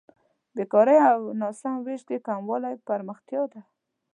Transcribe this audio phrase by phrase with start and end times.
[0.55, 3.61] بېکارۍ او ناسم وېش کې کموالی پرمختیا ده.